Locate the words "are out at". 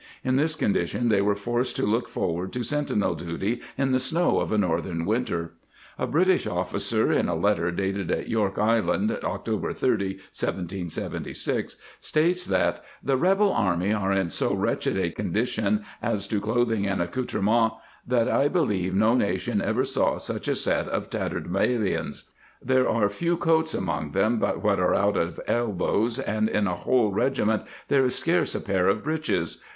24.79-25.37